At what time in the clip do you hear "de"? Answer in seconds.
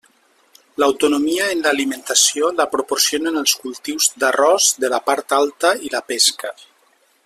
4.85-4.95